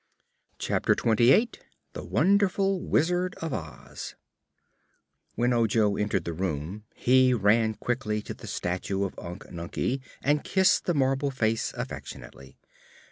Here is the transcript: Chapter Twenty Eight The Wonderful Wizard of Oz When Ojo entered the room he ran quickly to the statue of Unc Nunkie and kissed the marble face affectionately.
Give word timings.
Chapter 0.57 0.95
Twenty 0.95 1.31
Eight 1.31 1.59
The 1.93 2.03
Wonderful 2.03 2.81
Wizard 2.83 3.35
of 3.35 3.53
Oz 3.53 4.15
When 5.35 5.53
Ojo 5.53 5.95
entered 5.95 6.25
the 6.25 6.33
room 6.33 6.85
he 6.95 7.35
ran 7.35 7.75
quickly 7.75 8.23
to 8.23 8.33
the 8.33 8.47
statue 8.47 9.03
of 9.03 9.13
Unc 9.19 9.43
Nunkie 9.51 10.01
and 10.23 10.43
kissed 10.43 10.85
the 10.85 10.95
marble 10.95 11.29
face 11.29 11.71
affectionately. 11.77 12.57